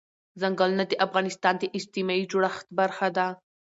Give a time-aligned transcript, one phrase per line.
[0.41, 3.27] ځنګلونه د افغانستان د اجتماعي جوړښت برخه ده.